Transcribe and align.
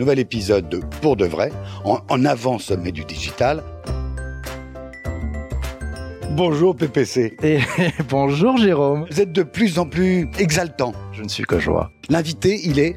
nouvel 0.00 0.18
épisode 0.18 0.66
de 0.70 0.80
Pour 1.02 1.14
de 1.14 1.26
vrai, 1.26 1.52
en, 1.84 1.98
en 2.08 2.24
avant 2.24 2.58
sommet 2.58 2.90
du 2.90 3.04
digital. 3.04 3.62
Bonjour 6.30 6.74
PPC. 6.74 7.36
Et 7.42 7.58
bonjour 8.08 8.56
Jérôme. 8.56 9.06
Vous 9.10 9.20
êtes 9.20 9.32
de 9.32 9.42
plus 9.42 9.78
en 9.78 9.86
plus 9.86 10.26
exaltant. 10.38 10.94
Je 11.12 11.22
ne 11.22 11.28
suis 11.28 11.44
que 11.44 11.58
joie. 11.58 11.90
L'invité, 12.08 12.60
il 12.64 12.78
est 12.78 12.96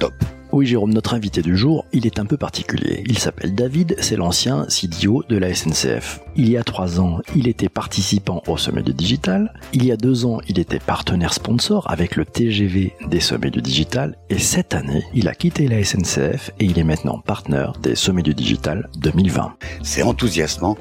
top. 0.00 0.12
Oui 0.54 0.66
Jérôme, 0.66 0.94
notre 0.94 1.14
invité 1.14 1.42
du 1.42 1.56
jour, 1.56 1.84
il 1.92 2.06
est 2.06 2.20
un 2.20 2.26
peu 2.26 2.36
particulier. 2.36 3.02
Il 3.08 3.18
s'appelle 3.18 3.56
David, 3.56 3.96
c'est 3.98 4.14
l'ancien 4.14 4.68
CDO 4.68 5.24
de 5.28 5.36
la 5.36 5.52
SNCF. 5.52 6.20
Il 6.36 6.48
y 6.48 6.56
a 6.56 6.62
trois 6.62 7.00
ans, 7.00 7.18
il 7.34 7.48
était 7.48 7.68
participant 7.68 8.40
au 8.46 8.56
sommet 8.56 8.84
du 8.84 8.94
digital. 8.94 9.52
Il 9.72 9.84
y 9.84 9.90
a 9.90 9.96
deux 9.96 10.26
ans, 10.26 10.38
il 10.48 10.60
était 10.60 10.78
partenaire 10.78 11.34
sponsor 11.34 11.90
avec 11.90 12.14
le 12.14 12.24
TGV 12.24 12.92
des 13.08 13.18
sommets 13.18 13.50
du 13.50 13.62
digital. 13.62 14.16
Et 14.30 14.38
cette 14.38 14.74
année, 14.74 15.02
il 15.12 15.26
a 15.26 15.34
quitté 15.34 15.66
la 15.66 15.82
SNCF 15.82 16.52
et 16.60 16.66
il 16.66 16.78
est 16.78 16.84
maintenant 16.84 17.18
partenaire 17.18 17.72
des 17.82 17.96
sommets 17.96 18.22
du 18.22 18.32
digital 18.32 18.88
2020. 18.98 19.56
C'est 19.82 20.04
enthousiasmant. 20.04 20.78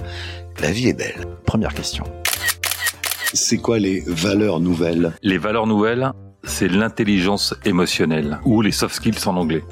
La 0.61 0.71
vie 0.71 0.89
est 0.89 0.93
belle. 0.93 1.25
Première 1.47 1.73
question. 1.73 2.03
C'est 3.33 3.57
quoi 3.57 3.79
les 3.79 4.03
valeurs 4.05 4.59
nouvelles? 4.59 5.13
Les 5.23 5.39
valeurs 5.39 5.65
nouvelles, 5.65 6.11
c'est 6.63 6.69
l'intelligence 6.69 7.53
émotionnelle, 7.65 8.39
ou 8.45 8.61
les 8.61 8.71
soft 8.71 8.95
skills 8.95 9.27
en 9.27 9.35
anglais. 9.35 9.65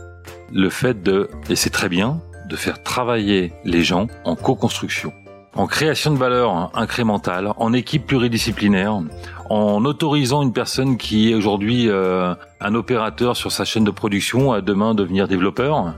Le 0.52 0.70
fait 0.70 1.02
de, 1.02 1.30
et 1.50 1.56
c'est 1.56 1.70
très 1.70 1.88
bien, 1.88 2.20
de 2.50 2.58
faire 2.58 2.84
travailler 2.84 3.54
les 3.64 3.82
gens 3.82 4.08
en 4.26 4.36
co-construction, 4.36 5.14
en 5.56 5.68
création 5.68 6.12
de 6.12 6.18
valeur 6.18 6.70
incrémentale, 6.76 7.54
en 7.56 7.72
équipe 7.72 8.06
pluridisciplinaire, 8.08 9.02
en 9.50 9.86
autorisant 9.86 10.42
une 10.42 10.52
personne 10.52 10.98
qui 10.98 11.32
est 11.32 11.34
aujourd'hui 11.34 11.88
euh, 11.88 12.36
un 12.60 12.76
opérateur 12.76 13.38
sur 13.38 13.54
sa 13.54 13.64
chaîne 13.64 13.86
de 13.86 13.92
production 13.92 14.52
à 14.52 14.60
demain 14.60 14.94
devenir 14.94 15.30
développeur. 15.30 15.94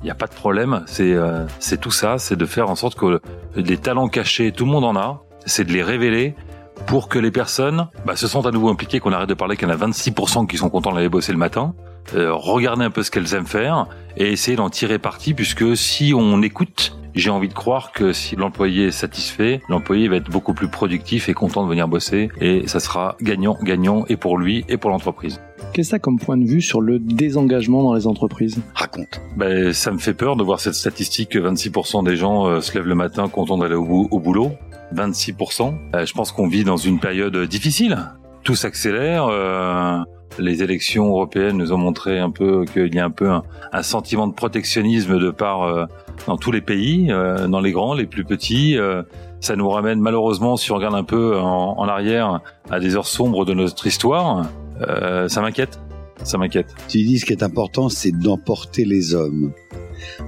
Il 0.00 0.04
n'y 0.04 0.10
a 0.10 0.14
pas 0.14 0.28
de 0.28 0.34
problème, 0.34 0.82
c'est 0.86 1.12
euh, 1.12 1.44
c'est 1.58 1.78
tout 1.78 1.90
ça, 1.90 2.16
c'est 2.16 2.36
de 2.36 2.46
faire 2.46 2.70
en 2.70 2.74
sorte 2.74 2.98
que 2.98 3.20
les 3.54 3.76
talents 3.76 4.08
cachés, 4.08 4.50
tout 4.52 4.64
le 4.64 4.70
monde 4.70 4.86
en 4.86 4.96
a, 4.96 5.20
c'est 5.44 5.64
de 5.64 5.72
les 5.74 5.82
révéler 5.82 6.34
pour 6.88 7.08
que 7.08 7.18
les 7.18 7.30
personnes 7.30 7.88
bah, 8.06 8.16
se 8.16 8.26
sentent 8.26 8.46
à 8.46 8.50
nouveau 8.50 8.68
impliquées, 8.70 8.98
qu'on 9.00 9.12
arrête 9.12 9.28
de 9.28 9.34
parler 9.34 9.56
qu'il 9.56 9.68
y 9.68 9.70
en 9.70 9.74
a 9.74 9.86
26% 9.88 10.46
qui 10.46 10.56
sont 10.56 10.70
contents 10.70 10.92
d'aller 10.92 11.08
bosser 11.10 11.32
le 11.32 11.38
matin, 11.38 11.74
euh, 12.14 12.32
regarder 12.32 12.84
un 12.84 12.90
peu 12.90 13.02
ce 13.02 13.10
qu'elles 13.10 13.34
aiment 13.34 13.46
faire 13.46 13.86
et 14.16 14.32
essayer 14.32 14.56
d'en 14.56 14.70
tirer 14.70 14.98
parti, 14.98 15.34
puisque 15.34 15.76
si 15.76 16.14
on 16.16 16.40
écoute, 16.40 16.96
j'ai 17.14 17.28
envie 17.30 17.48
de 17.48 17.54
croire 17.54 17.92
que 17.92 18.12
si 18.12 18.36
l'employé 18.36 18.86
est 18.86 18.90
satisfait, 18.90 19.60
l'employé 19.68 20.08
va 20.08 20.16
être 20.16 20.30
beaucoup 20.30 20.54
plus 20.54 20.68
productif 20.68 21.28
et 21.28 21.34
content 21.34 21.62
de 21.64 21.68
venir 21.68 21.88
bosser, 21.88 22.30
et 22.40 22.66
ça 22.68 22.80
sera 22.80 23.16
gagnant-gagnant 23.20 24.04
et 24.08 24.16
pour 24.16 24.38
lui 24.38 24.64
et 24.68 24.78
pour 24.78 24.88
l'entreprise. 24.90 25.40
Qu'est-ce 25.74 25.88
que 25.88 25.90
ça 25.96 25.98
comme 25.98 26.18
point 26.18 26.38
de 26.38 26.46
vue 26.46 26.62
sur 26.62 26.80
le 26.80 26.98
désengagement 26.98 27.82
dans 27.82 27.92
les 27.94 28.06
entreprises? 28.06 28.58
Raconte. 28.74 29.20
Ben, 29.36 29.72
ça 29.74 29.90
me 29.90 29.98
fait 29.98 30.14
peur 30.14 30.36
de 30.36 30.42
voir 30.42 30.60
cette 30.60 30.74
statistique 30.74 31.30
que 31.30 31.38
26% 31.38 32.02
des 32.04 32.16
gens 32.16 32.46
euh, 32.46 32.60
se 32.62 32.72
lèvent 32.74 32.86
le 32.86 32.94
matin 32.94 33.28
contents 33.28 33.58
d'aller 33.58 33.74
au, 33.74 33.84
bou- 33.84 34.08
au 34.10 34.18
boulot. 34.20 34.52
26%. 34.94 35.74
Euh, 35.94 36.06
je 36.06 36.12
pense 36.12 36.32
qu'on 36.32 36.48
vit 36.48 36.64
dans 36.64 36.76
une 36.76 37.00
période 37.00 37.36
difficile. 37.36 37.98
Tout 38.42 38.54
s'accélère. 38.54 39.26
euh, 39.26 39.98
les 40.38 40.62
élections 40.62 41.08
européennes 41.08 41.56
nous 41.56 41.72
ont 41.72 41.78
montré 41.78 42.18
un 42.18 42.30
peu 42.30 42.64
qu'il 42.64 42.94
y 42.94 42.98
a 42.98 43.04
un 43.04 43.10
peu 43.10 43.30
un, 43.30 43.82
sentiment 43.82 44.26
de 44.26 44.34
protectionnisme 44.34 45.18
de 45.18 45.30
part 45.30 45.62
euh, 45.62 45.86
dans 46.26 46.36
tous 46.36 46.52
les 46.52 46.60
pays, 46.60 47.10
euh, 47.10 47.48
dans 47.48 47.60
les 47.60 47.72
grands, 47.72 47.94
les 47.94 48.06
plus 48.06 48.24
petits. 48.24 48.76
euh, 48.76 49.02
ça 49.40 49.54
nous 49.54 49.68
ramène 49.68 50.00
malheureusement, 50.00 50.56
si 50.56 50.72
on 50.72 50.76
regarde 50.76 50.96
un 50.96 51.04
peu 51.04 51.38
en, 51.38 51.86
arrière, 51.86 52.40
à 52.70 52.80
des 52.80 52.96
heures 52.96 53.06
sombres 53.06 53.44
de 53.44 53.54
notre 53.54 53.86
histoire. 53.86 54.46
Ça 55.28 55.40
m'inquiète. 55.40 55.78
Ça 56.24 56.38
m'inquiète. 56.38 56.74
Tu 56.88 56.98
dis 56.98 57.20
ce 57.20 57.24
qui 57.24 57.32
est 57.32 57.44
important, 57.44 57.88
c'est 57.88 58.10
d'emporter 58.10 58.84
les 58.84 59.14
hommes. 59.14 59.52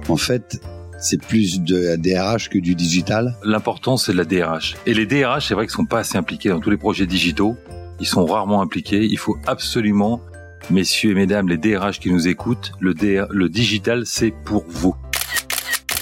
En 0.07 0.15
fait, 0.15 0.61
c'est 1.01 1.21
plus 1.21 1.61
de 1.61 1.77
la 1.77 1.97
DRH 1.97 2.49
que 2.49 2.59
du 2.59 2.75
digital. 2.75 3.35
L'important, 3.43 3.97
c'est 3.97 4.13
de 4.13 4.17
la 4.17 4.23
DRH. 4.23 4.75
Et 4.85 4.93
les 4.93 5.05
DRH, 5.05 5.47
c'est 5.47 5.55
vrai 5.55 5.65
qu'ils 5.65 5.73
sont 5.73 5.85
pas 5.85 5.99
assez 5.99 6.17
impliqués 6.17 6.49
dans 6.49 6.59
tous 6.59 6.69
les 6.69 6.77
projets 6.77 7.07
digitaux. 7.07 7.57
Ils 7.99 8.05
sont 8.05 8.25
rarement 8.25 8.61
impliqués. 8.61 9.03
Il 9.03 9.17
faut 9.17 9.37
absolument, 9.47 10.21
messieurs 10.69 11.11
et 11.11 11.15
mesdames, 11.15 11.49
les 11.49 11.57
DRH 11.57 11.99
qui 11.99 12.11
nous 12.11 12.27
écoutent, 12.27 12.71
le, 12.79 12.93
DR, 12.93 13.25
le 13.31 13.49
digital, 13.49 14.05
c'est 14.05 14.31
pour 14.31 14.63
vous. 14.67 14.95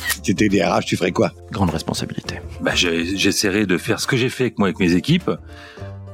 Si 0.09 0.21
tu 0.21 0.31
étais 0.31 0.49
DRH, 0.49 0.85
tu 0.85 0.97
ferais 0.97 1.11
quoi? 1.11 1.31
Grande 1.51 1.69
responsabilité. 1.71 2.41
Bah, 2.61 2.75
j'essaierai 2.75 3.65
de 3.65 3.77
faire 3.77 3.99
ce 4.01 4.07
que 4.07 4.17
j'ai 4.17 4.29
fait 4.29 4.43
avec 4.43 4.59
moi, 4.59 4.67
avec 4.67 4.79
mes 4.79 4.93
équipes. 4.93 5.31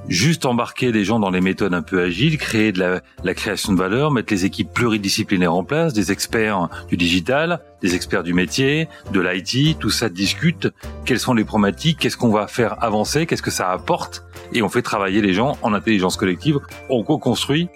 Juste 0.07 0.45
embarquer 0.45 0.91
des 0.91 1.03
gens 1.03 1.19
dans 1.19 1.31
les 1.31 1.41
méthodes 1.41 1.73
un 1.73 1.81
peu 1.81 2.01
agiles, 2.01 2.37
créer 2.37 2.71
de 2.71 2.79
la, 2.79 3.01
la 3.23 3.33
création 3.33 3.73
de 3.73 3.77
valeur, 3.77 4.11
mettre 4.11 4.31
les 4.31 4.45
équipes 4.45 4.71
pluridisciplinaires 4.71 5.53
en 5.53 5.63
place, 5.63 5.93
des 5.93 6.11
experts 6.11 6.69
du 6.87 6.95
digital, 6.95 7.61
des 7.81 7.95
experts 7.95 8.23
du 8.23 8.33
métier, 8.33 8.87
de 9.11 9.19
l'IT, 9.19 9.79
tout 9.79 9.89
ça 9.89 10.09
discute. 10.09 10.69
Quelles 11.05 11.19
sont 11.19 11.33
les 11.33 11.43
problématiques? 11.43 11.97
Qu'est-ce 11.99 12.17
qu'on 12.17 12.29
va 12.29 12.45
faire 12.47 12.83
avancer? 12.83 13.25
Qu'est-ce 13.25 13.41
que 13.41 13.51
ça 13.51 13.71
apporte? 13.71 14.23
Et 14.53 14.61
on 14.61 14.69
fait 14.69 14.83
travailler 14.83 15.21
les 15.21 15.33
gens 15.33 15.57
en 15.63 15.73
intelligence 15.73 16.17
collective. 16.17 16.59
On 16.89 17.03
co-construit. 17.03 17.69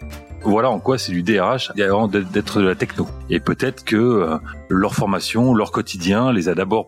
Voilà 0.44 0.70
en 0.70 0.80
quoi 0.80 0.98
c'est 0.98 1.12
du 1.12 1.24
DRH 1.24 1.72
d'être 1.76 2.62
de 2.62 2.68
la 2.68 2.76
techno. 2.76 3.08
Et 3.30 3.40
peut-être 3.40 3.84
que 3.84 3.98
euh, 3.98 4.38
leur 4.70 4.96
formation, 4.96 5.54
leur 5.54 5.72
quotidien 5.72 6.32
les 6.32 6.48
a 6.48 6.56
d'abord 6.56 6.88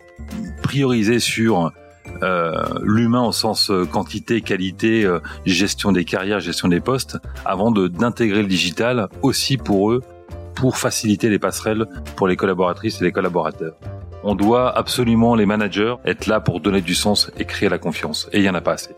priorisés 0.62 1.20
sur 1.20 1.72
l'humain 2.84 3.24
au 3.24 3.32
sens 3.32 3.70
euh, 3.72 3.86
quantité, 3.86 4.42
qualité, 4.42 5.06
euh, 5.06 5.20
gestion 5.46 5.92
des 5.92 6.06
carrières, 6.06 6.40
gestion 6.40 6.68
des 6.68 6.80
postes, 6.80 7.18
avant 7.46 7.72
de 7.72 7.88
d'intégrer 7.88 8.42
le 8.42 8.48
digital 8.48 9.08
aussi 9.22 9.58
pour 9.58 9.92
eux, 9.92 10.02
pour 10.56 10.78
faciliter 10.78 11.30
les 11.30 11.40
passerelles 11.40 11.86
pour 12.16 12.28
les 12.28 12.36
collaboratrices 12.36 13.02
et 13.02 13.04
les 13.04 13.12
collaborateurs. 13.12 13.74
On 14.24 14.36
doit 14.36 14.78
absolument, 14.78 15.34
les 15.34 15.48
managers, 15.48 15.96
être 16.06 16.28
là 16.28 16.40
pour 16.40 16.60
donner 16.60 16.82
du 16.82 16.94
sens 16.94 17.32
et 17.38 17.46
créer 17.46 17.70
la 17.70 17.80
confiance. 17.80 18.30
Et 18.32 18.38
il 18.38 18.44
y 18.44 18.50
en 18.50 18.54
a 18.54 18.62
pas 18.62 18.74
assez. 18.74 18.96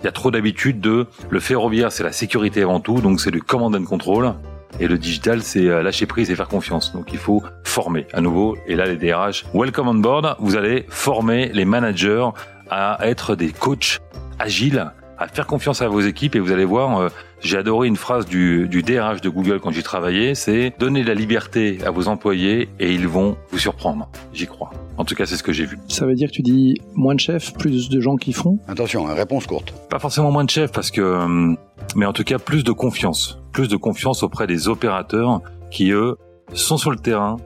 Il 0.00 0.04
y 0.04 0.08
a 0.08 0.12
trop 0.12 0.30
d'habitude 0.30 0.80
de 0.80 1.06
le 1.30 1.40
ferroviaire, 1.40 1.92
c'est 1.92 2.02
la 2.02 2.12
sécurité 2.12 2.62
avant 2.62 2.80
tout, 2.80 3.00
donc 3.00 3.20
c'est 3.20 3.30
du 3.30 3.40
command 3.40 3.74
and 3.74 3.84
control. 3.84 4.34
Et 4.80 4.88
le 4.88 4.98
digital, 4.98 5.42
c'est 5.42 5.68
euh, 5.68 5.82
lâcher 5.82 6.06
prise 6.06 6.30
et 6.30 6.34
faire 6.34 6.48
confiance. 6.48 6.92
Donc 6.92 7.12
il 7.12 7.18
faut 7.18 7.42
former 7.64 8.06
à 8.12 8.20
nouveau. 8.20 8.56
Et 8.66 8.74
là, 8.74 8.86
les 8.86 8.96
DRH, 8.96 9.44
welcome 9.54 9.88
on 9.88 9.94
board. 9.94 10.36
Vous 10.40 10.56
allez 10.56 10.86
former 10.88 11.50
les 11.52 11.64
managers 11.64 12.28
à 12.70 12.98
être 13.02 13.36
des 13.36 13.52
coachs 13.52 14.00
agiles, 14.38 14.90
à 15.22 15.28
faire 15.28 15.46
confiance 15.46 15.82
à 15.82 15.88
vos 15.88 16.00
équipes. 16.00 16.36
Et 16.36 16.40
vous 16.40 16.52
allez 16.52 16.64
voir, 16.64 16.98
euh, 16.98 17.08
j'ai 17.40 17.56
adoré 17.56 17.88
une 17.88 17.96
phrase 17.96 18.26
du, 18.26 18.68
du 18.68 18.82
DRH 18.82 19.20
de 19.20 19.28
Google 19.28 19.60
quand 19.60 19.70
j'y 19.70 19.82
travaillais, 19.82 20.34
c'est 20.34 20.72
donner 20.78 21.02
la 21.02 21.14
liberté 21.14 21.78
à 21.84 21.90
vos 21.90 22.08
employés 22.08 22.68
et 22.78 22.92
ils 22.92 23.08
vont 23.08 23.36
vous 23.50 23.58
surprendre. 23.58 24.08
J'y 24.32 24.46
crois. 24.46 24.70
En 24.98 25.04
tout 25.04 25.14
cas, 25.14 25.26
c'est 25.26 25.36
ce 25.36 25.42
que 25.42 25.52
j'ai 25.52 25.64
vu. 25.64 25.78
Ça 25.88 26.06
veut 26.06 26.14
dire 26.14 26.28
que 26.28 26.34
tu 26.34 26.42
dis 26.42 26.80
moins 26.94 27.14
de 27.14 27.20
chefs, 27.20 27.54
plus 27.54 27.88
de 27.88 28.00
gens 28.00 28.16
qui 28.16 28.32
font? 28.32 28.58
Attention, 28.68 29.08
hein, 29.08 29.14
réponse 29.14 29.46
courte. 29.46 29.72
Pas 29.88 29.98
forcément 29.98 30.30
moins 30.30 30.44
de 30.44 30.50
chefs 30.50 30.72
parce 30.72 30.90
que, 30.90 31.00
euh, 31.00 31.54
mais 31.96 32.06
en 32.06 32.12
tout 32.12 32.24
cas 32.24 32.38
plus 32.38 32.64
de 32.64 32.72
confiance, 32.72 33.38
plus 33.52 33.68
de 33.68 33.76
confiance 33.76 34.22
auprès 34.22 34.46
des 34.46 34.68
opérateurs 34.68 35.40
qui 35.70 35.90
eux 35.90 36.16
sont 36.52 36.76
sur 36.76 36.90
le 36.90 36.98
terrain. 36.98 37.36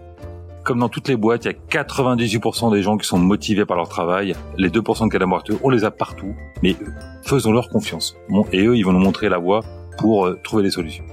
Comme 0.67 0.81
dans 0.81 0.89
toutes 0.89 1.07
les 1.07 1.15
boîtes, 1.15 1.45
il 1.45 1.53
y 1.53 1.77
a 1.77 1.85
98% 1.85 2.73
des 2.73 2.83
gens 2.83 2.97
qui 2.97 3.07
sont 3.07 3.19
motivés 3.19 3.65
par 3.65 3.77
leur 3.77 3.89
travail. 3.89 4.35
Les 4.59 4.69
2% 4.69 5.07
de 5.07 5.13
collaborateurs, 5.13 5.59
on 5.63 5.71
les 5.71 5.85
a 5.85 5.93
partout. 5.93 6.35
Mais 6.61 6.75
faisons-leur 7.23 7.69
confiance. 7.69 8.17
Et 8.51 8.67
eux, 8.67 8.77
ils 8.77 8.83
vont 8.83 8.93
nous 8.93 8.99
montrer 8.99 9.29
la 9.29 9.39
voie 9.39 9.61
pour 9.97 10.27
euh, 10.27 10.41
trouver 10.43 10.65
des 10.65 10.73
solutions. 10.73 11.05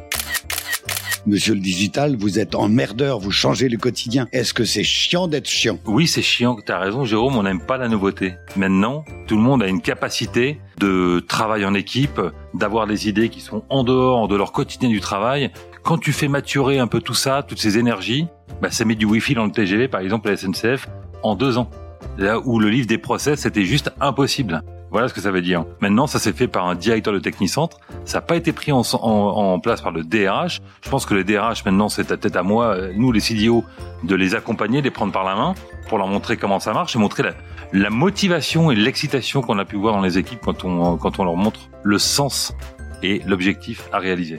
Monsieur 1.27 1.53
le 1.53 1.59
digital, 1.59 2.15
vous 2.17 2.39
êtes 2.39 2.55
emmerdeur, 2.55 3.19
vous 3.19 3.29
changez 3.29 3.69
le 3.69 3.77
quotidien. 3.77 4.27
Est-ce 4.31 4.55
que 4.55 4.65
c'est 4.65 4.83
chiant 4.83 5.27
d'être 5.27 5.47
chiant? 5.47 5.77
Oui, 5.85 6.07
c'est 6.07 6.23
chiant, 6.23 6.57
t'as 6.65 6.79
raison 6.79 7.05
Jérôme, 7.05 7.37
on 7.37 7.43
n'aime 7.43 7.61
pas 7.63 7.77
la 7.77 7.87
nouveauté. 7.87 8.33
Maintenant, 8.55 9.05
tout 9.27 9.35
le 9.35 9.41
monde 9.43 9.61
a 9.61 9.67
une 9.67 9.81
capacité 9.81 10.59
de 10.79 11.23
travail 11.25 11.63
en 11.63 11.75
équipe, 11.75 12.19
d'avoir 12.55 12.87
des 12.87 13.07
idées 13.07 13.29
qui 13.29 13.39
sont 13.39 13.63
en 13.69 13.83
dehors 13.83 14.27
de 14.27 14.35
leur 14.35 14.51
quotidien 14.51 14.89
du 14.89 14.99
travail. 14.99 15.51
Quand 15.83 15.97
tu 15.97 16.13
fais 16.13 16.29
maturer 16.29 16.79
un 16.79 16.87
peu 16.87 17.01
tout 17.01 17.13
ça, 17.13 17.43
toutes 17.45 17.59
ces 17.59 17.77
énergies, 17.77 18.27
bah, 18.61 18.71
ça 18.71 18.85
met 18.85 18.95
du 18.95 19.05
wifi 19.05 19.33
dans 19.33 19.43
le 19.43 19.51
TGV, 19.51 19.89
par 19.89 19.99
exemple 19.99 20.29
la 20.29 20.37
SNCF, 20.37 20.87
en 21.23 21.35
deux 21.35 21.57
ans. 21.57 21.69
Là 22.17 22.39
où 22.39 22.57
le 22.57 22.69
livre 22.69 22.87
des 22.87 22.97
process, 22.97 23.41
c'était 23.41 23.65
juste 23.65 23.91
impossible. 23.99 24.63
Voilà 24.91 25.09
ce 25.09 25.13
que 25.13 25.19
ça 25.19 25.31
veut 25.31 25.41
dire. 25.41 25.65
Maintenant, 25.81 26.07
ça 26.07 26.19
s'est 26.19 26.31
fait 26.31 26.47
par 26.47 26.67
un 26.67 26.75
directeur 26.75 27.13
de 27.13 27.19
technicentre. 27.19 27.79
Ça 28.05 28.19
n'a 28.19 28.21
pas 28.21 28.37
été 28.37 28.53
pris 28.53 28.71
en, 28.71 29.59
place 29.59 29.81
par 29.81 29.91
le 29.91 30.03
DRH. 30.03 30.61
Je 30.81 30.89
pense 30.89 31.05
que 31.05 31.15
le 31.15 31.25
DRH, 31.25 31.65
maintenant, 31.65 31.89
c'est 31.89 32.13
à 32.13 32.17
tête 32.17 32.37
à 32.37 32.43
moi, 32.43 32.77
nous, 32.95 33.11
les 33.11 33.19
CDO, 33.19 33.65
de 34.03 34.15
les 34.15 34.35
accompagner, 34.35 34.79
de 34.79 34.85
les 34.85 34.91
prendre 34.91 35.11
par 35.11 35.25
la 35.25 35.35
main 35.35 35.53
pour 35.89 35.97
leur 35.97 36.07
montrer 36.07 36.37
comment 36.37 36.61
ça 36.61 36.71
marche 36.71 36.95
et 36.95 36.99
montrer 36.99 37.23
la, 37.23 37.33
la 37.73 37.89
motivation 37.89 38.71
et 38.71 38.75
l'excitation 38.75 39.41
qu'on 39.41 39.59
a 39.59 39.65
pu 39.65 39.75
voir 39.75 39.95
dans 39.95 40.01
les 40.01 40.17
équipes 40.17 40.39
quand 40.45 40.63
on, 40.63 40.95
quand 40.95 41.19
on 41.19 41.25
leur 41.25 41.35
montre 41.35 41.59
le 41.81 41.97
sens 41.97 42.55
et 43.01 43.21
l'objectif 43.25 43.89
à 43.91 43.97
réaliser. 43.97 44.37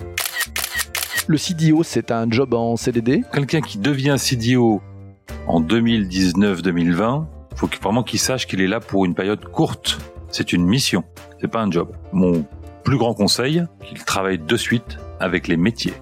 Le 1.27 1.39
CDO, 1.39 1.83
c'est 1.83 2.11
un 2.11 2.31
job 2.31 2.53
en 2.53 2.77
CDD 2.77 3.23
Quelqu'un 3.33 3.63
qui 3.63 3.79
devient 3.79 4.17
CDO 4.19 4.83
en 5.47 5.63
2019-2020, 5.63 7.25
faut 7.57 7.69
vraiment 7.83 8.03
qu'il 8.03 8.19
sache 8.19 8.47
qu'il 8.47 8.61
est 8.61 8.67
là 8.67 8.81
pour 8.81 9.07
une 9.07 9.15
période 9.15 9.43
courte. 9.45 9.99
C'est 10.31 10.53
une 10.53 10.67
mission, 10.67 11.03
c'est 11.41 11.49
pas 11.49 11.63
un 11.63 11.71
job. 11.71 11.93
Mon 12.13 12.45
plus 12.83 12.99
grand 12.99 13.15
conseil, 13.15 13.65
qu'il 13.83 14.05
travaille 14.05 14.39
de 14.39 14.57
suite 14.57 14.99
avec 15.19 15.49
les 15.49 15.57
métiers. 15.57 15.95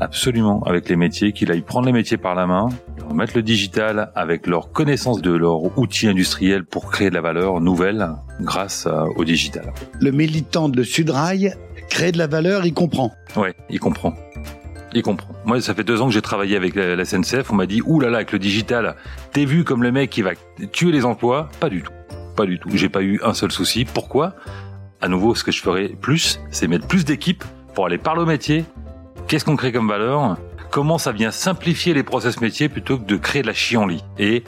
Absolument, 0.00 0.62
avec 0.62 0.88
les 0.88 0.96
métiers, 0.96 1.32
qu'il 1.32 1.50
aille 1.50 1.62
prendre 1.62 1.86
les 1.86 1.92
métiers 1.92 2.16
par 2.16 2.36
la 2.36 2.46
main, 2.46 2.68
mettre 3.12 3.32
le 3.34 3.42
digital 3.42 4.12
avec 4.14 4.46
leur 4.46 4.70
connaissance 4.70 5.20
de 5.20 5.32
leur 5.32 5.76
outil 5.78 6.06
industriel 6.06 6.64
pour 6.64 6.90
créer 6.90 7.10
de 7.10 7.14
la 7.14 7.20
valeur 7.20 7.60
nouvelle 7.60 8.08
grâce 8.40 8.86
au 9.16 9.24
digital. 9.24 9.72
Le 10.00 10.12
militant 10.12 10.68
de 10.68 10.82
Sudrail 10.84 11.54
crée 11.88 12.12
de 12.12 12.18
la 12.18 12.28
valeur, 12.28 12.66
il 12.66 12.74
comprend. 12.74 13.12
Ouais, 13.36 13.54
il 13.68 13.80
comprend. 13.80 14.14
Il 14.94 15.02
comprend. 15.02 15.34
Moi, 15.44 15.60
ça 15.60 15.74
fait 15.74 15.82
deux 15.82 16.00
ans 16.00 16.06
que 16.06 16.12
j'ai 16.12 16.22
travaillé 16.22 16.56
avec 16.56 16.76
la, 16.76 17.04
SNCF. 17.04 17.50
On 17.50 17.56
m'a 17.56 17.66
dit, 17.66 17.82
ouh 17.84 17.98
là 17.98 18.10
là, 18.10 18.18
avec 18.18 18.30
le 18.30 18.38
digital, 18.38 18.94
t'es 19.32 19.44
vu 19.44 19.64
comme 19.64 19.82
le 19.82 19.90
mec 19.90 20.10
qui 20.10 20.22
va 20.22 20.30
tuer 20.70 20.92
les 20.92 21.04
emplois? 21.04 21.48
Pas 21.58 21.68
du 21.68 21.82
tout. 21.82 21.92
Pas 22.36 22.46
du 22.46 22.60
tout. 22.60 22.68
J'ai 22.74 22.88
pas 22.88 23.02
eu 23.02 23.20
un 23.24 23.34
seul 23.34 23.50
souci. 23.50 23.84
Pourquoi? 23.84 24.34
À 25.00 25.08
nouveau, 25.08 25.34
ce 25.34 25.42
que 25.42 25.50
je 25.50 25.60
ferais 25.60 25.88
plus, 25.88 26.40
c'est 26.50 26.68
mettre 26.68 26.86
plus 26.86 27.04
d'équipes 27.04 27.42
pour 27.74 27.86
aller 27.86 27.98
parler 27.98 28.22
au 28.22 28.26
métier. 28.26 28.64
Qu'est-ce 29.26 29.44
qu'on 29.44 29.56
crée 29.56 29.72
comme 29.72 29.88
valeur? 29.88 30.36
Comment 30.70 30.98
ça 30.98 31.10
vient 31.10 31.32
simplifier 31.32 31.92
les 31.92 32.04
process 32.04 32.40
métiers 32.40 32.68
plutôt 32.68 32.96
que 32.96 33.04
de 33.04 33.16
créer 33.16 33.42
de 33.42 33.48
la 33.48 33.52
chienlit? 33.52 34.04
Et 34.18 34.44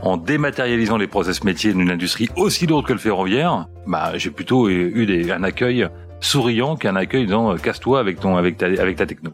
en 0.00 0.16
dématérialisant 0.16 0.96
les 0.96 1.08
process 1.08 1.42
métiers 1.42 1.72
d'une 1.72 1.90
industrie 1.90 2.28
aussi 2.36 2.66
lourde 2.66 2.86
que 2.86 2.92
le 2.92 2.98
ferroviaire, 2.98 3.66
bah, 3.86 4.12
j'ai 4.16 4.30
plutôt 4.30 4.68
eu 4.68 5.30
un 5.30 5.42
accueil 5.42 5.88
souriant 6.20 6.76
qu'un 6.76 6.96
accueil 6.96 7.26
dans 7.26 7.56
casse-toi 7.56 7.98
avec 7.98 8.20
ton 8.20 8.36
avec 8.36 8.56
ta 8.56 8.66
avec 8.66 8.96
ta 8.96 9.06
techno. 9.06 9.32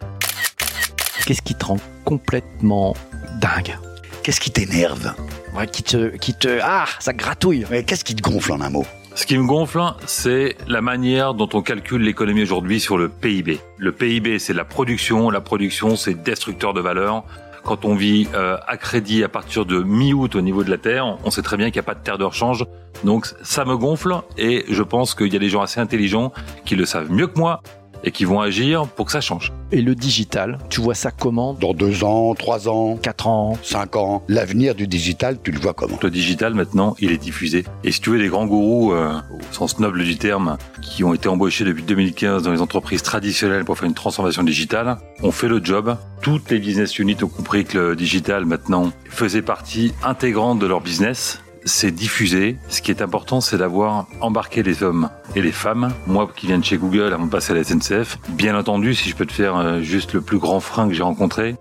Qu'est-ce 1.28 1.42
qui 1.42 1.54
te 1.54 1.66
rend 1.66 1.76
complètement 2.06 2.96
dingue 3.38 3.76
Qu'est-ce 4.22 4.40
qui 4.40 4.50
t'énerve 4.50 5.12
ouais, 5.54 5.66
qui 5.66 5.82
te 5.82 6.16
qui 6.16 6.32
te 6.32 6.58
ah 6.62 6.86
ça 7.00 7.12
gratouille. 7.12 7.66
Mais 7.70 7.84
qu'est-ce 7.84 8.02
qui 8.02 8.16
te 8.16 8.22
gonfle 8.22 8.52
en 8.52 8.62
un 8.62 8.70
mot 8.70 8.86
ce 9.14 9.26
qui 9.26 9.36
me 9.36 9.46
gonfle, 9.46 9.80
c'est 10.06 10.56
la 10.68 10.80
manière 10.80 11.34
dont 11.34 11.48
on 11.52 11.60
calcule 11.60 12.02
l'économie 12.02 12.42
aujourd'hui 12.42 12.78
sur 12.78 12.96
le 12.96 13.08
PIB. 13.08 13.58
Le 13.76 13.90
PIB, 13.90 14.38
c'est 14.38 14.52
la 14.52 14.64
production. 14.64 15.28
La 15.28 15.40
production, 15.40 15.96
c'est 15.96 16.14
destructeur 16.14 16.72
de 16.72 16.80
valeur 16.80 17.24
quand 17.68 17.84
on 17.84 17.94
vit 17.94 18.28
euh, 18.32 18.56
à 18.66 18.78
crédit 18.78 19.22
à 19.22 19.28
partir 19.28 19.66
de 19.66 19.82
mi-août 19.82 20.34
au 20.36 20.40
niveau 20.40 20.64
de 20.64 20.70
la 20.70 20.78
Terre, 20.78 21.18
on 21.22 21.30
sait 21.30 21.42
très 21.42 21.58
bien 21.58 21.66
qu'il 21.66 21.74
n'y 21.74 21.84
a 21.84 21.90
pas 21.92 21.94
de 21.94 22.02
terre 22.02 22.16
de 22.16 22.24
rechange. 22.24 22.64
Donc 23.04 23.26
ça 23.42 23.66
me 23.66 23.76
gonfle 23.76 24.22
et 24.38 24.64
je 24.70 24.82
pense 24.82 25.14
qu'il 25.14 25.30
y 25.30 25.36
a 25.36 25.38
des 25.38 25.50
gens 25.50 25.60
assez 25.60 25.78
intelligents 25.78 26.32
qui 26.64 26.76
le 26.76 26.86
savent 26.86 27.12
mieux 27.12 27.26
que 27.26 27.38
moi 27.38 27.60
et 28.04 28.10
qui 28.10 28.24
vont 28.24 28.40
agir 28.40 28.86
pour 28.86 29.06
que 29.06 29.12
ça 29.12 29.20
change. 29.20 29.52
Et 29.70 29.82
le 29.82 29.94
digital, 29.94 30.58
tu 30.70 30.80
vois 30.80 30.94
ça 30.94 31.10
comment 31.10 31.52
Dans 31.52 31.74
deux 31.74 32.04
ans, 32.04 32.34
trois 32.34 32.68
ans, 32.68 32.96
quatre 32.96 33.26
ans, 33.26 33.58
cinq 33.62 33.96
ans. 33.96 34.22
L'avenir 34.28 34.74
du 34.74 34.86
digital, 34.86 35.38
tu 35.42 35.50
le 35.50 35.58
vois 35.58 35.74
comment 35.74 35.98
Le 36.02 36.10
digital, 36.10 36.54
maintenant, 36.54 36.96
il 37.00 37.12
est 37.12 37.18
diffusé. 37.18 37.64
Et 37.84 37.92
si 37.92 38.00
tu 38.00 38.10
veux, 38.10 38.18
des 38.18 38.28
grands 38.28 38.46
gourous, 38.46 38.92
euh, 38.92 39.12
au 39.30 39.54
sens 39.54 39.78
noble 39.78 40.04
du 40.04 40.16
terme, 40.16 40.56
qui 40.80 41.04
ont 41.04 41.12
été 41.12 41.28
embauchés 41.28 41.64
depuis 41.64 41.82
2015 41.82 42.44
dans 42.44 42.52
les 42.52 42.62
entreprises 42.62 43.02
traditionnelles 43.02 43.64
pour 43.64 43.76
faire 43.76 43.88
une 43.88 43.94
transformation 43.94 44.42
digitale, 44.42 44.96
ont 45.22 45.32
fait 45.32 45.48
le 45.48 45.62
job. 45.62 45.96
Toutes 46.22 46.50
les 46.50 46.58
business 46.58 46.98
units 46.98 47.22
ont 47.22 47.28
compris 47.28 47.64
que 47.64 47.78
le 47.78 47.96
digital, 47.96 48.46
maintenant, 48.46 48.90
faisait 49.10 49.42
partie 49.42 49.92
intégrante 50.02 50.58
de 50.58 50.66
leur 50.66 50.80
business 50.80 51.40
c'est 51.68 51.90
diffusé. 51.90 52.56
Ce 52.68 52.82
qui 52.82 52.90
est 52.90 53.02
important, 53.02 53.40
c'est 53.40 53.58
d'avoir 53.58 54.06
embarqué 54.20 54.62
les 54.62 54.82
hommes 54.82 55.10
et 55.36 55.42
les 55.42 55.52
femmes. 55.52 55.92
Moi 56.06 56.28
qui 56.34 56.46
viens 56.46 56.58
de 56.58 56.64
chez 56.64 56.78
Google 56.78 57.12
avant 57.12 57.26
de 57.26 57.30
passer 57.30 57.52
à 57.52 57.56
la 57.56 57.62
SNCF, 57.62 58.18
bien 58.30 58.58
entendu, 58.58 58.94
si 58.94 59.08
je 59.08 59.14
peux 59.14 59.26
te 59.26 59.32
faire 59.32 59.56
euh, 59.56 59.80
juste 59.80 60.14
le 60.14 60.20
plus 60.20 60.38
grand 60.38 60.60
frein 60.60 60.88
que 60.88 60.94
j'ai 60.94 61.02
rencontré, 61.02 61.56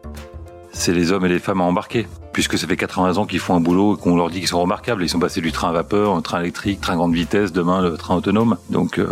c'est 0.71 0.93
les 0.93 1.11
hommes 1.11 1.25
et 1.25 1.29
les 1.29 1.39
femmes 1.39 1.61
à 1.61 1.65
embarquer. 1.65 2.07
Puisque 2.33 2.57
ça 2.57 2.67
fait 2.67 2.77
80 2.77 3.17
ans 3.17 3.25
qu'ils 3.25 3.39
font 3.39 3.55
un 3.55 3.59
boulot 3.59 3.95
et 3.95 3.99
qu'on 3.99 4.15
leur 4.15 4.29
dit 4.29 4.39
qu'ils 4.39 4.47
sont 4.47 4.61
remarquables. 4.61 5.03
Ils 5.03 5.09
sont 5.09 5.19
passés 5.19 5.41
du 5.41 5.51
train 5.51 5.69
à 5.69 5.71
vapeur, 5.71 6.13
au 6.13 6.21
train 6.21 6.39
électrique, 6.39 6.81
train 6.81 6.95
grande 6.95 7.13
vitesse, 7.13 7.51
demain 7.51 7.81
le 7.81 7.97
train 7.97 8.15
autonome. 8.15 8.57
Donc 8.69 8.99
euh, 8.99 9.07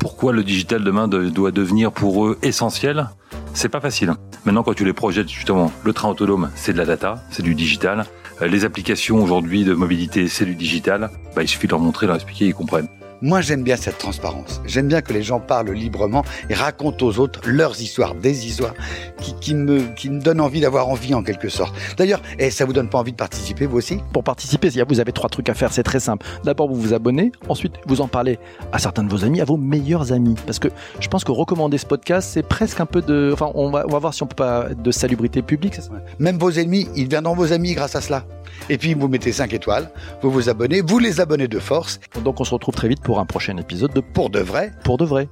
pourquoi 0.00 0.32
le 0.32 0.42
digital 0.42 0.82
demain 0.82 1.08
doit 1.08 1.52
devenir 1.52 1.92
pour 1.92 2.26
eux 2.26 2.38
essentiel? 2.42 3.08
C'est 3.54 3.68
pas 3.68 3.80
facile. 3.80 4.14
Maintenant 4.44 4.62
quand 4.62 4.74
tu 4.74 4.84
les 4.84 4.92
projettes 4.92 5.28
justement, 5.28 5.72
le 5.84 5.92
train 5.92 6.08
autonome 6.08 6.50
c'est 6.54 6.72
de 6.72 6.78
la 6.78 6.84
data, 6.84 7.22
c'est 7.30 7.42
du 7.42 7.54
digital. 7.54 8.06
Euh, 8.42 8.46
les 8.46 8.64
applications 8.64 9.22
aujourd'hui 9.22 9.64
de 9.64 9.74
mobilité, 9.74 10.28
c'est 10.28 10.44
du 10.44 10.54
digital. 10.54 11.10
Bah, 11.34 11.42
il 11.42 11.48
suffit 11.48 11.66
de 11.66 11.72
leur 11.72 11.80
montrer, 11.80 12.06
de 12.06 12.08
leur 12.08 12.16
expliquer, 12.16 12.46
ils 12.46 12.54
comprennent. 12.54 12.88
Moi, 13.20 13.40
j'aime 13.40 13.64
bien 13.64 13.74
cette 13.74 13.98
transparence. 13.98 14.60
J'aime 14.64 14.86
bien 14.86 15.00
que 15.00 15.12
les 15.12 15.24
gens 15.24 15.40
parlent 15.40 15.72
librement 15.72 16.24
et 16.48 16.54
racontent 16.54 17.04
aux 17.04 17.18
autres 17.18 17.40
leurs 17.46 17.80
histoires, 17.80 18.14
des 18.14 18.46
histoires 18.46 18.74
qui, 19.20 19.34
qui 19.40 19.54
me, 19.56 19.80
qui 19.96 20.08
me 20.08 20.20
donnent 20.20 20.40
envie 20.40 20.60
d'avoir 20.60 20.88
envie 20.88 21.14
en 21.14 21.24
quelque 21.24 21.48
sorte. 21.48 21.74
D'ailleurs, 21.96 22.20
et 22.38 22.46
eh, 22.46 22.50
ça 22.50 22.64
vous 22.64 22.72
donne 22.72 22.88
pas 22.88 22.98
envie 22.98 23.10
de 23.10 23.16
participer, 23.16 23.66
vous 23.66 23.78
aussi? 23.78 23.98
Pour 24.12 24.22
participer, 24.22 24.70
vous 24.88 25.00
avez 25.00 25.12
trois 25.12 25.28
trucs 25.28 25.48
à 25.48 25.54
faire, 25.54 25.72
c'est 25.72 25.82
très 25.82 25.98
simple. 25.98 26.24
D'abord, 26.44 26.68
vous 26.68 26.80
vous 26.80 26.94
abonnez, 26.94 27.32
ensuite, 27.48 27.74
vous 27.86 28.00
en 28.00 28.06
parlez 28.06 28.38
à 28.72 28.78
certains 28.78 29.02
de 29.02 29.10
vos 29.10 29.24
amis, 29.24 29.40
à 29.40 29.44
vos 29.44 29.56
meilleurs 29.56 30.12
amis. 30.12 30.36
Parce 30.46 30.60
que 30.60 30.68
je 31.00 31.08
pense 31.08 31.24
que 31.24 31.32
recommander 31.32 31.78
ce 31.78 31.86
podcast, 31.86 32.30
c'est 32.32 32.46
presque 32.46 32.78
un 32.80 32.86
peu 32.86 33.02
de... 33.02 33.30
Enfin, 33.32 33.50
on 33.54 33.70
va, 33.70 33.84
on 33.86 33.90
va 33.90 33.98
voir 33.98 34.14
si 34.14 34.22
on 34.22 34.26
peut 34.26 34.36
pas... 34.36 34.68
de 34.68 34.90
salubrité 34.92 35.42
publique. 35.42 35.74
Ça? 35.74 35.90
Même 36.20 36.38
vos 36.38 36.50
ennemis, 36.50 36.88
ils 36.94 37.06
deviendront 37.06 37.34
vos 37.34 37.52
amis 37.52 37.74
grâce 37.74 37.96
à 37.96 38.00
cela. 38.00 38.24
Et 38.68 38.78
puis, 38.78 38.94
vous 38.94 39.08
mettez 39.08 39.32
5 39.32 39.52
étoiles, 39.52 39.90
vous 40.22 40.30
vous 40.30 40.48
abonnez, 40.48 40.80
vous 40.80 40.98
les 40.98 41.20
abonnez 41.20 41.48
de 41.48 41.58
force. 41.58 42.00
Donc, 42.24 42.40
on 42.40 42.44
se 42.44 42.54
retrouve 42.54 42.74
très 42.74 42.88
vite 42.88 43.02
pour 43.02 43.18
un 43.18 43.26
prochain 43.26 43.56
épisode 43.56 43.92
de 43.92 44.00
Pour 44.00 44.30
de 44.30 44.40
vrai. 44.40 44.72
Pour 44.84 44.98
de 44.98 45.04
vrai. 45.04 45.28